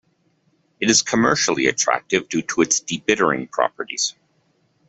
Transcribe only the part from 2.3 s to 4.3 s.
to its debittering properties.